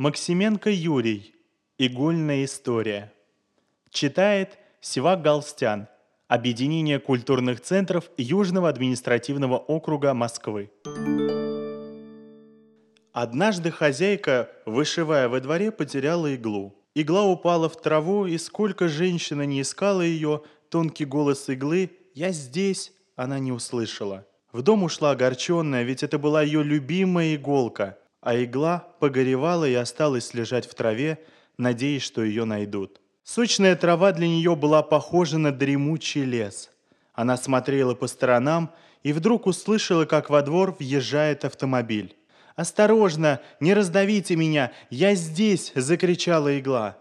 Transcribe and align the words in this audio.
Максименко 0.00 0.70
Юрий. 0.70 1.34
Игольная 1.76 2.46
история. 2.46 3.12
Читает 3.90 4.56
Сивак 4.80 5.20
Галстян. 5.20 5.88
Объединение 6.26 6.98
культурных 6.98 7.60
центров 7.60 8.10
Южного 8.16 8.70
административного 8.70 9.58
округа 9.58 10.14
Москвы. 10.14 10.70
Однажды 13.12 13.70
хозяйка, 13.70 14.48
вышивая 14.64 15.28
во 15.28 15.38
дворе, 15.38 15.70
потеряла 15.70 16.34
иглу. 16.34 16.74
Игла 16.94 17.24
упала 17.24 17.68
в 17.68 17.78
траву, 17.78 18.24
и 18.24 18.38
сколько 18.38 18.88
женщина 18.88 19.42
не 19.42 19.60
искала 19.60 20.00
ее, 20.00 20.44
тонкий 20.70 21.04
голос 21.04 21.46
иглы 21.50 21.90
«Я 22.14 22.30
здесь!» 22.30 22.94
она 23.16 23.38
не 23.38 23.52
услышала. 23.52 24.26
В 24.50 24.62
дом 24.62 24.82
ушла 24.82 25.10
огорченная, 25.10 25.82
ведь 25.82 26.02
это 26.02 26.18
была 26.18 26.40
ее 26.40 26.62
любимая 26.62 27.34
иголка, 27.34 27.98
а 28.20 28.42
игла 28.42 28.86
погоревала 28.98 29.68
и 29.68 29.74
осталась 29.74 30.34
лежать 30.34 30.66
в 30.66 30.74
траве, 30.74 31.18
надеясь, 31.56 32.02
что 32.02 32.22
ее 32.22 32.44
найдут. 32.44 33.00
Сочная 33.24 33.76
трава 33.76 34.12
для 34.12 34.28
нее 34.28 34.56
была 34.56 34.82
похожа 34.82 35.38
на 35.38 35.52
дремучий 35.52 36.24
лес. 36.24 36.70
Она 37.12 37.36
смотрела 37.36 37.94
по 37.94 38.06
сторонам 38.06 38.70
и 39.02 39.12
вдруг 39.12 39.46
услышала, 39.46 40.04
как 40.04 40.30
во 40.30 40.42
двор 40.42 40.74
въезжает 40.78 41.44
автомобиль. 41.44 42.16
«Осторожно! 42.56 43.40
Не 43.60 43.72
раздавите 43.72 44.36
меня! 44.36 44.72
Я 44.90 45.14
здесь!»– 45.14 45.72
закричала 45.74 46.58
игла. 46.58 46.98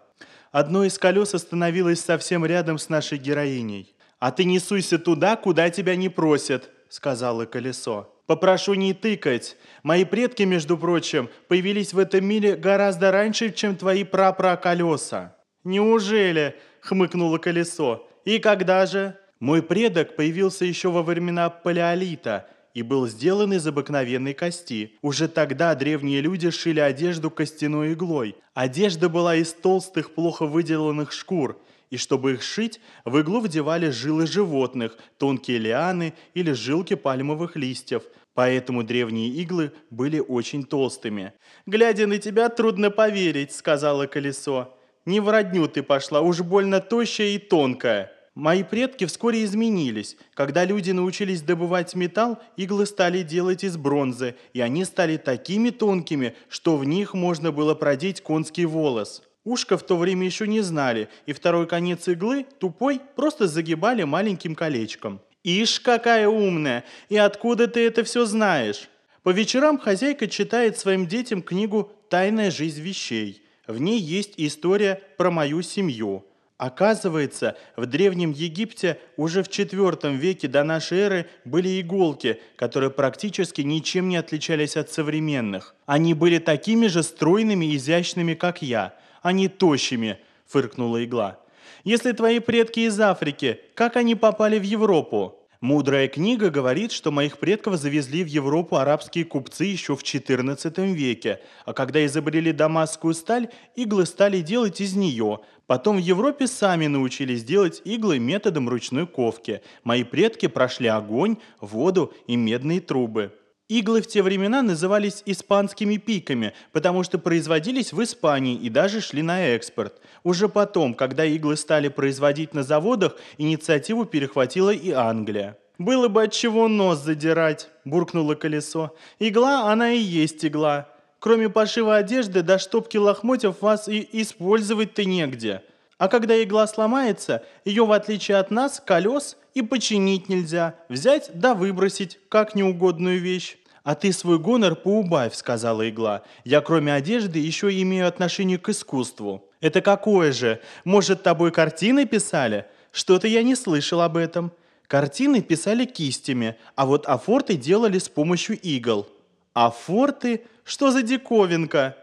Одно 0.52 0.86
из 0.86 0.98
колес 0.98 1.34
остановилось 1.34 2.00
совсем 2.00 2.46
рядом 2.46 2.78
с 2.78 2.90
нашей 2.90 3.18
героиней. 3.18 3.94
«А 4.20 4.32
ты 4.32 4.46
не 4.46 4.60
суйся 4.60 4.98
туда, 4.98 5.36
куда 5.36 5.70
тебя 5.70 5.96
не 5.96 6.10
просят»,– 6.10 6.70
сказала 6.90 7.46
колесо. 7.46 8.14
«Попрошу 8.26 8.74
не 8.74 8.94
тыкать. 8.94 9.58
Мои 9.82 10.06
предки, 10.06 10.44
между 10.44 10.78
прочим, 10.78 11.30
появились 11.48 11.94
в 11.94 12.00
этом 12.00 12.26
мире 12.26 12.56
гораздо 12.56 13.12
раньше, 13.12 13.52
чем 13.52 13.76
твои 13.76 14.04
прапраколеса». 14.04 15.36
«Неужели?»– 15.64 16.56
хмыкнуло 16.82 17.38
колесо. 17.38 18.08
«И 18.26 18.40
когда 18.40 18.86
же?» 18.86 19.18
«Мой 19.40 19.64
предок 19.64 20.16
появился 20.18 20.66
еще 20.66 20.90
во 20.90 21.02
времена 21.02 21.50
Палеолита– 21.50 22.48
и 22.74 22.82
был 22.82 23.08
сделан 23.08 23.54
из 23.54 23.66
обыкновенной 23.68 24.34
кости. 24.34 24.94
Уже 25.02 25.28
тогда 25.28 25.76
древние 25.76 26.22
люди 26.22 26.50
шили 26.50 26.80
одежду 26.80 27.32
костяной 27.32 27.94
иглой. 27.94 28.36
Одежда 28.54 29.10
была 29.10 29.36
из 29.36 29.54
толстых, 29.54 30.14
плохо 30.14 30.46
выделанных 30.46 31.12
шкур, 31.12 31.60
и 31.90 31.98
чтобы 31.98 32.34
их 32.34 32.44
шить, 32.44 32.80
в 33.06 33.18
иглу 33.20 33.40
вдевали 33.40 33.90
жилы 33.90 34.28
животных, 34.28 34.98
тонкие 35.18 35.58
лианы 35.58 36.14
или 36.34 36.52
жилки 36.52 36.96
пальмовых 36.96 37.56
листьев, 37.56 38.04
поэтому 38.34 38.84
древние 38.84 39.30
иглы 39.30 39.72
были 39.90 40.20
очень 40.20 40.64
толстыми. 40.64 41.34
«Глядя 41.66 42.08
на 42.08 42.18
тебя, 42.20 42.50
трудно 42.50 42.92
поверить»,— 42.92 43.52
сказала 43.54 44.06
колесо. 44.06 44.78
«Не 45.06 45.20
в 45.20 45.30
родню 45.30 45.68
ты 45.68 45.82
пошла, 45.82 46.22
уж 46.22 46.42
больно 46.42 46.80
тощая 46.80 47.30
и 47.30 47.38
тонкая». 47.38 48.12
Мои 48.36 48.64
предки 48.64 49.04
вскоре 49.06 49.44
изменились. 49.44 50.16
Когда 50.34 50.64
люди 50.64 50.92
научились 50.92 51.42
добывать 51.42 51.94
металл, 51.94 52.40
иглы 52.56 52.86
стали 52.86 53.22
делать 53.22 53.66
из 53.66 53.76
бронзы, 53.76 54.36
и 54.54 54.62
они 54.62 54.86
стали 54.86 55.18
такими 55.18 55.72
тонкими, 55.72 56.36
что 56.48 56.78
в 56.78 56.86
них 56.86 57.14
можно 57.14 57.52
было 57.52 57.76
продеть 57.76 58.22
конский 58.22 58.64
волос. 58.64 59.24
Ушко 59.50 59.80
в 59.80 59.84
то 59.84 59.98
время 59.98 60.28
еще 60.28 60.48
не 60.48 60.62
знали, 60.62 61.10
и 61.26 61.34
второй 61.34 61.66
конец 61.66 62.08
иглы, 62.08 62.46
тупой, 62.60 63.02
просто 63.16 63.48
загибали 63.48 64.04
маленьким 64.04 64.54
колечком. 64.54 65.22
«Ишь, 65.44 65.80
какая 65.80 66.28
умная! 66.28 66.84
И 67.10 67.18
откуда 67.18 67.68
ты 67.68 67.80
это 67.88 68.04
все 68.04 68.26
знаешь?» 68.26 68.90
По 69.24 69.32
вечерам 69.32 69.80
хозяйка 69.80 70.28
читает 70.28 70.78
своим 70.78 71.08
детям 71.08 71.42
книгу 71.42 71.92
«Тайная 72.12 72.52
жизнь 72.52 72.80
вещей». 72.80 73.42
В 73.66 73.82
ней 73.82 74.00
есть 74.00 74.36
история 74.38 75.02
про 75.18 75.32
мою 75.32 75.64
семью– 75.64 76.24
Оказывается, 76.60 77.56
в 77.78 77.86
Древнем 77.86 78.32
Египте 78.34 79.00
уже 79.16 79.44
в 79.44 79.48
IV 79.48 80.14
веке 80.18 80.50
до 80.50 80.66
нашей 80.66 80.98
эры 80.98 81.30
были 81.46 81.80
иголки, 81.80 82.42
которые 82.58 82.90
практически 82.90 83.62
ничем 83.62 84.10
не 84.10 84.18
отличались 84.18 84.76
от 84.76 84.92
современных. 84.92 85.74
Они 85.86 86.14
были 86.14 86.38
такими 86.38 86.88
же 86.88 87.02
стройными 87.02 87.66
и 87.66 87.78
изящными, 87.78 88.34
как 88.34 88.62
я, 88.62 88.94
а 89.22 89.32
не 89.32 89.48
тощими, 89.48 90.20
фыркнула 90.48 91.04
игла. 91.04 91.40
Если 91.84 92.12
твои 92.12 92.40
предки 92.40 92.82
из 92.82 93.00
Африки, 93.00 93.62
как 93.74 93.96
они 93.96 94.16
попали 94.16 94.60
в 94.60 94.64
Европу? 94.64 95.36
Мудрая 95.62 96.08
книга 96.08 96.50
говорит, 96.50 96.94
что 96.94 97.12
моих 97.12 97.38
предков 97.38 97.76
завезли 97.76 98.24
в 98.24 98.28
Европу 98.28 98.78
арабские 98.78 99.26
купцы 99.26 99.66
еще 99.66 99.98
в 99.98 100.04
XIV 100.04 100.94
веке, 100.94 101.42
а 101.66 101.74
когда 101.74 102.06
изобрели 102.06 102.54
дамасскую 102.54 103.14
сталь, 103.14 103.50
иглы 103.76 104.06
стали 104.06 104.40
делать 104.40 104.80
из 104.80 104.96
нее. 104.96 105.40
Потом 105.68 105.98
в 105.98 106.00
Европе 106.00 106.48
сами 106.48 106.88
научились 106.88 107.44
делать 107.44 107.82
иглы 107.84 108.20
методом 108.20 108.70
ручной 108.70 109.06
ковки. 109.06 109.62
Мои 109.84 110.06
предки 110.06 110.48
прошли 110.48 110.88
огонь, 110.88 111.38
воду 111.60 112.14
и 112.26 112.38
медные 112.38 112.80
трубы. 112.80 113.34
Иглы 113.70 114.02
в 114.02 114.08
те 114.08 114.24
времена 114.24 114.64
назывались 114.64 115.22
испанскими 115.28 115.98
пиками, 115.98 116.54
потому 116.72 117.04
что 117.04 117.20
производились 117.20 117.94
в 117.94 118.02
Испании 118.02 118.56
и 118.56 118.68
даже 118.68 119.00
шли 119.00 119.22
на 119.22 119.50
экспорт. 119.50 120.02
Уже 120.24 120.50
потом, 120.50 120.96
когда 120.96 121.24
иглы 121.24 121.56
стали 121.56 121.88
производить 121.88 122.56
на 122.56 122.64
заводах, 122.64 123.16
инициативу 123.38 124.06
перехватила 124.06 124.72
и 124.72 124.90
Англия. 124.90 125.56
«Было 125.78 126.08
бы 126.08 126.24
от 126.24 126.34
чего 126.34 126.68
нос 126.68 127.04
задирать»,– 127.04 127.70
буркнуло 127.86 128.34
колесо. 128.34 128.96
«Игла, 129.20 129.72
она 129.72 129.92
и 129.92 130.00
есть 130.00 130.44
игла. 130.44 130.90
Кроме 131.20 131.48
пошива 131.48 131.98
одежды 131.98 132.42
до 132.42 132.58
штопки 132.58 132.98
лохмотьев 132.98 133.62
вас 133.62 133.88
и 133.88 134.10
использовать-то 134.14 135.06
негде. 135.06 135.62
А 136.00 136.08
когда 136.08 136.42
игла 136.42 136.66
сломается, 136.66 137.44
ее, 137.66 137.86
в 137.86 137.92
отличие 137.92 138.38
от 138.38 138.50
нас, 138.50 138.82
колес, 138.84 139.38
и 139.54 139.62
починить 139.62 140.30
нельзя. 140.30 140.76
Взять 140.88 141.30
да 141.34 141.54
выбросить, 141.54 142.20
как 142.30 142.56
неугодную 142.56 143.20
вещь. 143.20 143.58
«А 143.84 143.96
ты 143.96 144.12
свой 144.12 144.40
гонор 144.40 144.76
поубавь»,— 144.76 145.34
сказала 145.36 145.90
игла. 145.90 146.24
«Я 146.44 146.62
кроме 146.62 146.94
одежды 146.94 147.40
еще 147.40 147.70
имею 147.82 148.08
отношение 148.08 148.58
к 148.58 148.70
искусству». 148.70 149.46
«Это 149.62 149.82
какое 149.82 150.32
же? 150.32 150.62
Может, 150.84 151.24
тобой 151.24 151.52
картины 151.52 152.06
писали?» 152.06 152.66
«Что-то 152.92 153.28
я 153.28 153.44
не 153.44 153.56
слышал 153.56 154.02
об 154.02 154.18
этом». 154.18 154.52
Картины 154.90 155.44
писали 155.44 155.86
кистями, 155.86 156.56
а 156.76 156.88
вот 156.88 157.06
афорты 157.06 157.54
делали 157.54 158.00
с 158.00 158.10
помощью 158.10 158.60
игл. 158.60 159.08
Афорты? 159.54 160.46
Что 160.64 160.90
за 160.90 161.04
диковинка? 161.04 161.96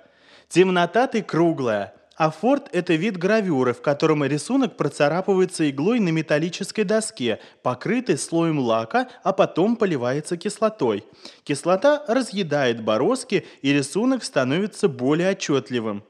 Темнота 0.48 1.08
ты 1.08 1.20
круглая, 1.20 1.95
а 2.16 2.30
форт– 2.30 2.68
это 2.72 2.94
вид 2.94 3.18
гравюры, 3.18 3.74
в 3.74 3.82
котором 3.82 4.24
рисунок 4.24 4.76
процарапывается 4.76 5.68
иглой 5.68 6.00
на 6.00 6.08
металлической 6.08 6.84
доске, 6.84 7.40
покрытой 7.62 8.16
слоем 8.16 8.58
лака, 8.58 9.08
а 9.22 9.32
потом 9.32 9.76
поливается 9.76 10.36
кислотой. 10.36 11.04
Кислота 11.44 12.04
разъедает 12.08 12.82
бороздки, 12.82 13.46
и 13.60 13.72
рисунок 13.72 14.24
становится 14.24 14.88
более 14.88 15.30
отчетливым. 15.30 16.04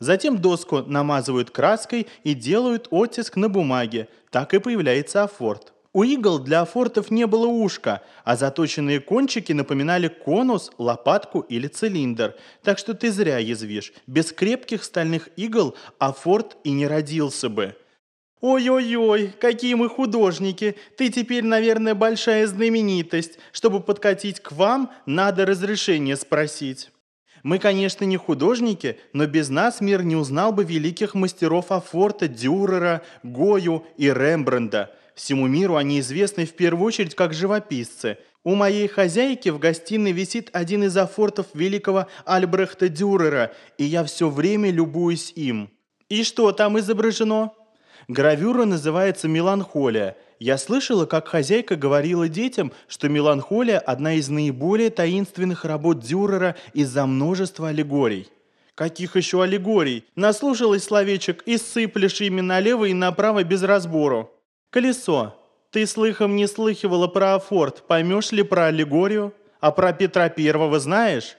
Затем 0.00 0.38
доску 0.38 0.78
намазывают 0.82 1.50
краской 1.50 2.08
и 2.24 2.34
делают 2.34 2.88
оттиск 2.90 3.36
на 3.36 3.48
бумаге. 3.48 4.08
Так 4.30 4.54
и 4.54 4.58
появляется 4.58 5.22
афорт. 5.22 5.72
У 5.94 6.04
игл 6.04 6.38
для 6.38 6.64
фортов 6.64 7.10
не 7.10 7.26
было 7.26 7.46
ушка, 7.46 8.00
а 8.24 8.34
заточенные 8.34 8.98
кончики 8.98 9.52
напоминали 9.52 10.08
конус, 10.08 10.72
лопатку 10.78 11.40
или 11.40 11.66
цилиндр. 11.66 12.34
Так 12.62 12.78
что 12.78 12.94
ты 12.94 13.12
зря 13.12 13.36
язвишь. 13.36 13.92
Без 14.06 14.32
крепких 14.32 14.84
стальных 14.84 15.28
игл 15.36 15.76
афорт 15.98 16.56
и 16.64 16.70
не 16.70 16.86
родился 16.86 17.50
бы. 17.50 17.76
«Ой-ой-ой, 18.40 19.32
какие 19.38 19.74
мы 19.74 19.88
художники! 19.88 20.76
Ты 20.96 21.10
теперь, 21.10 21.44
наверное, 21.44 21.94
большая 21.94 22.46
знаменитость. 22.46 23.38
Чтобы 23.52 23.80
подкатить 23.80 24.40
к 24.40 24.50
вам, 24.50 24.90
надо 25.06 25.46
разрешение 25.46 26.16
спросить». 26.16 26.90
Мы, 27.44 27.58
конечно, 27.58 28.04
не 28.04 28.16
художники, 28.16 28.98
но 29.12 29.26
без 29.26 29.48
нас 29.48 29.80
мир 29.80 30.02
не 30.04 30.16
узнал 30.16 30.52
бы 30.52 30.64
великих 30.64 31.14
мастеров 31.14 31.70
Афорта, 31.70 32.28
Дюрера, 32.28 33.02
Гою 33.22 33.84
и 33.96 34.08
Рембранда– 34.08 34.90
Всему 35.14 35.46
миру 35.46 35.76
они 35.76 36.00
известны 36.00 36.46
в 36.46 36.54
первую 36.54 36.86
очередь 36.86 37.14
как 37.14 37.34
живописцы. 37.34 38.18
У 38.44 38.54
моей 38.54 38.88
хозяйки 38.88 39.50
в 39.50 39.58
гостиной 39.58 40.12
висит 40.12 40.50
один 40.52 40.84
из 40.84 40.96
афортов 40.96 41.46
великого 41.54 42.06
Альбрехта 42.24 42.88
Дюрера, 42.88 43.52
и 43.78 43.84
я 43.84 44.04
все 44.04 44.28
время 44.28 44.70
любуюсь 44.70 45.32
им. 45.36 45.70
И 46.08 46.24
что 46.24 46.50
там 46.52 46.78
изображено? 46.78 47.52
Гравюра 48.08 48.64
называется 48.64 49.28
«Меланхолия». 49.28 50.16
Я 50.40 50.58
слышала, 50.58 51.06
как 51.06 51.28
хозяйка 51.28 51.76
говорила 51.76 52.28
детям, 52.28 52.72
что 52.88 53.08
«Меланхолия»– 53.08 53.78
одна 53.86 54.14
из 54.14 54.28
наиболее 54.28 54.90
таинственных 54.90 55.64
работ 55.64 56.00
Дюрера 56.00 56.56
из-за 56.74 57.06
множества 57.06 57.68
аллегорий. 57.68 58.28
Каких 58.74 59.14
еще 59.14 59.42
аллегорий? 59.42 60.04
Наслушалась 60.16 60.84
словечек 60.84 61.42
и 61.44 61.58
сыплешь 61.58 62.20
ими 62.20 62.40
налево 62.40 62.86
и 62.86 62.94
направо 62.94 63.44
без 63.44 63.62
разбору. 63.62 64.32
Колесо. 64.72 65.38
Ты 65.70 65.86
слыхом 65.86 66.34
не 66.34 66.48
слыхивала 66.48 67.06
про 67.06 67.34
Афорт, 67.34 67.86
поймешь 67.86 68.32
ли 68.32 68.42
про 68.42 68.66
аллегорию? 68.66 69.34
А 69.60 69.70
про 69.70 69.92
Петра 69.92 70.30
Первого 70.30 70.80
знаешь? 70.80 71.36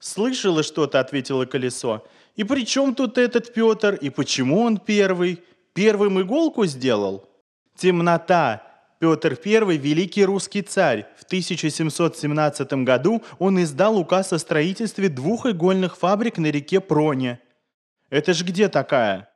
«Слышала 0.00 0.64
что-то»,— 0.64 0.98
ответило 1.00 1.44
колесо. 1.44 2.04
«И 2.34 2.42
при 2.42 2.66
чем 2.66 2.96
тут 2.96 3.18
этот 3.18 3.54
Петр? 3.54 3.94
И 3.94 4.10
почему 4.10 4.62
он 4.62 4.78
первый? 4.78 5.44
Первым 5.74 6.20
иголку 6.20 6.66
сделал?» 6.66 7.30
«Темнота», 7.76 8.64
Петр 8.98 9.38
I– 9.44 9.76
великий 9.78 10.24
русский 10.24 10.62
царь. 10.62 11.06
В 11.16 11.22
1717 11.22 12.72
году 12.84 13.22
он 13.38 13.62
издал 13.62 13.96
указ 13.96 14.32
о 14.32 14.40
строительстве 14.40 15.08
двух 15.08 15.46
игольных 15.46 15.96
фабрик 15.96 16.36
на 16.38 16.50
реке 16.50 16.80
Проне. 16.80 17.38
Это 18.10 18.34
ж 18.34 18.42
где 18.42 18.68
такая? 18.68 19.31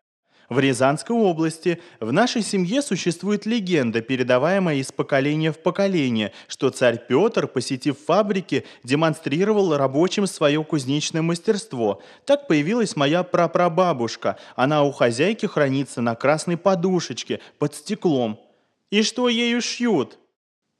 В 0.48 0.60
Рязанской 0.60 1.16
области 1.16 1.80
в 1.98 2.12
нашей 2.12 2.42
семье 2.42 2.82
существует 2.82 3.46
легенда, 3.46 4.00
передаваемая 4.00 4.76
из 4.76 4.92
поколения 4.92 5.50
в 5.50 5.58
поколение, 5.58 6.32
что 6.46 6.70
царь 6.70 7.00
Петр, 7.08 7.48
посетив 7.48 7.96
фабрики, 7.98 8.64
демонстрировал 8.84 9.76
рабочим 9.76 10.26
свое 10.26 10.62
кузнечное 10.62 11.22
мастерство. 11.22 12.00
Так 12.24 12.46
появилась 12.46 12.94
моя 12.94 13.24
прапрабабушка. 13.24 14.36
Она 14.54 14.84
у 14.84 14.92
хозяйки 14.92 15.46
хранится 15.46 16.00
на 16.00 16.14
красной 16.14 16.56
подушечке 16.56 17.40
под 17.58 17.74
стеклом. 17.74 18.38
И 18.90 19.02
что 19.02 19.28
ею 19.28 19.60
шьют? 19.60 20.18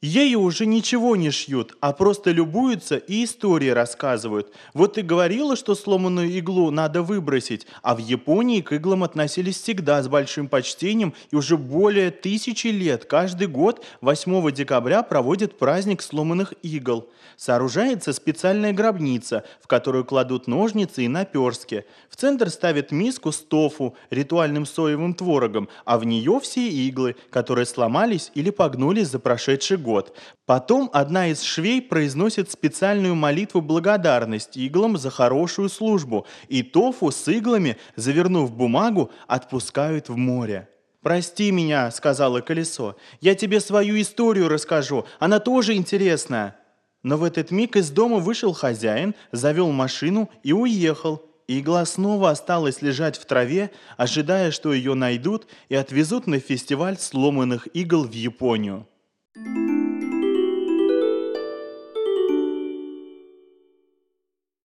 Ею 0.02 0.42
уже 0.42 0.66
ничего 0.66 1.16
не 1.16 1.30
шьют, 1.30 1.74
а 1.80 1.94
просто 1.94 2.30
любуются 2.30 2.96
и 2.96 3.24
истории 3.24 3.70
рассказывают. 3.70 4.52
Вот 4.74 4.92
ты 4.92 5.02
говорила, 5.02 5.56
что 5.56 5.74
сломанную 5.74 6.28
иглу 6.38 6.70
надо 6.70 7.02
выбросить, 7.02 7.66
а 7.80 7.94
в 7.94 7.98
Японии 7.98 8.60
к 8.60 8.74
иглам 8.74 9.04
относились 9.04 9.58
всегда 9.58 10.02
с 10.02 10.08
большим 10.08 10.48
почтением 10.48 11.14
и 11.30 11.36
уже 11.36 11.56
более 11.56 12.10
тысячи 12.10 12.66
лет. 12.66 13.06
Каждый 13.06 13.46
год 13.46 13.82
8 14.02 14.52
декабря 14.52 15.02
проводят 15.02 15.56
праздник 15.56 16.02
сломанных 16.02 16.52
игл. 16.62 17.08
Сооружается 17.38 18.12
специальная 18.12 18.74
гробница, 18.74 19.44
в 19.62 19.66
которую 19.66 20.04
кладут 20.04 20.46
ножницы 20.46 21.04
и 21.04 21.08
наперстки. 21.08 21.86
В 22.10 22.16
центр 22.16 22.50
ставят 22.50 22.92
миску 22.92 23.32
с 23.32 23.38
тофу, 23.38 23.96
ритуальным 24.10 24.66
соевым 24.66 25.14
творогом, 25.14 25.70
а 25.86 25.98
в 25.98 26.04
нее 26.04 26.38
все 26.42 26.68
иглы, 26.68 27.16
которые 27.30 27.64
сломались 27.64 28.30
или 28.34 28.50
погнулись 28.50 29.08
за 29.08 29.18
прошедший 29.18 29.78
год 29.78 29.85
год. 29.86 30.16
Потом 30.46 30.90
одна 30.92 31.28
из 31.28 31.42
швей 31.42 31.80
произносит 31.80 32.50
специальную 32.50 33.14
молитву 33.14 33.60
благодарности 33.60 34.58
иглам 34.66 34.96
за 34.96 35.10
хорошую 35.10 35.68
службу, 35.68 36.26
и 36.48 36.62
тофу 36.62 37.10
с 37.12 37.28
иглами, 37.28 37.76
завернув 37.94 38.50
бумагу, 38.50 39.10
отпускают 39.28 40.08
в 40.08 40.16
море. 40.16 40.68
«Прости 41.02 41.52
меня»,— 41.52 41.90
сказала 41.92 42.40
колесо,— 42.40 42.96
«я 43.20 43.34
тебе 43.36 43.60
свою 43.60 44.00
историю 44.00 44.48
расскажу, 44.48 45.04
она 45.20 45.38
тоже 45.38 45.74
интересная». 45.74 46.56
Но 47.04 47.16
в 47.16 47.22
этот 47.22 47.52
миг 47.52 47.76
из 47.76 47.90
дома 47.90 48.18
вышел 48.18 48.52
хозяин, 48.52 49.14
завел 49.30 49.70
машину 49.70 50.28
и 50.42 50.52
уехал. 50.52 51.22
Игла 51.48 51.84
снова 51.84 52.30
осталась 52.30 52.82
лежать 52.82 53.16
в 53.16 53.24
траве, 53.24 53.70
ожидая, 53.96 54.50
что 54.50 54.72
ее 54.72 54.94
найдут 54.94 55.46
и 55.68 55.76
отвезут 55.76 56.26
на 56.26 56.40
фестиваль 56.40 56.98
сломанных 56.98 57.68
игл 57.68 58.02
в 58.02 58.12
Японию. 58.12 58.88